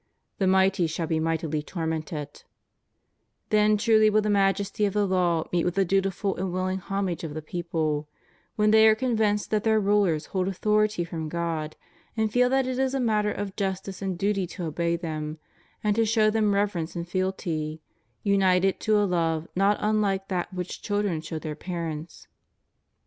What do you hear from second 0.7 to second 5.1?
shall he mightily tormented} Then truly will the majesty of the